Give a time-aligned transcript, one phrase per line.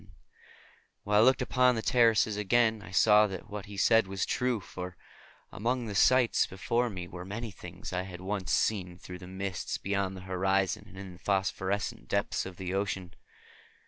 [0.01, 0.09] And
[1.03, 4.59] when I looked upon the terraces again I saw that what he said was true,
[4.59, 4.97] for
[5.51, 9.77] among the sights before me were many things I had once seen through the mists
[9.77, 13.13] beyond the horizon and in the phosphorescent depths of ocean.